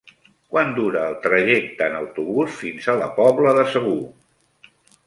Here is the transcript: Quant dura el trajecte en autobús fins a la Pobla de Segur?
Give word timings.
Quant 0.53 0.71
dura 0.77 1.03
el 1.09 1.17
trajecte 1.27 1.91
en 1.91 1.99
autobús 2.01 2.59
fins 2.63 2.91
a 2.95 2.99
la 3.05 3.13
Pobla 3.21 3.57
de 3.61 3.71
Segur? 3.77 4.01